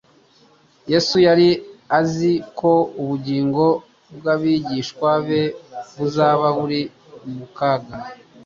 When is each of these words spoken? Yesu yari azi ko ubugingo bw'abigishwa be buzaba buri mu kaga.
Yesu 0.91 1.15
yari 1.27 1.49
azi 1.99 2.31
ko 2.59 2.71
ubugingo 3.01 3.65
bw'abigishwa 4.17 5.09
be 5.27 5.41
buzaba 5.97 6.45
buri 6.57 6.81
mu 7.35 7.47
kaga. 7.57 7.95